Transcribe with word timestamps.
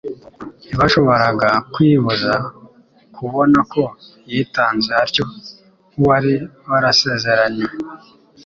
ntibashoboraga 0.65 1.49
kwibuza 1.73 2.33
kubona 3.15 3.59
ko 3.73 3.83
yitanze 4.29 4.91
atyo 5.03 5.25
nk'uwari 5.89 6.33
warasezeranywe. 6.69 7.69